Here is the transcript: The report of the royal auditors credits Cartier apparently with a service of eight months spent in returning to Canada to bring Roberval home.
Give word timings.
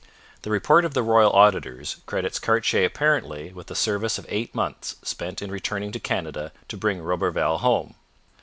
The 0.41 0.49
report 0.49 0.83
of 0.83 0.95
the 0.95 1.03
royal 1.03 1.31
auditors 1.31 1.97
credits 2.07 2.39
Cartier 2.39 2.85
apparently 2.85 3.53
with 3.53 3.69
a 3.69 3.75
service 3.75 4.17
of 4.17 4.25
eight 4.29 4.55
months 4.55 4.95
spent 5.03 5.43
in 5.43 5.51
returning 5.51 5.91
to 5.91 5.99
Canada 5.99 6.51
to 6.69 6.75
bring 6.75 7.03
Roberval 7.03 7.59
home. 7.59 7.93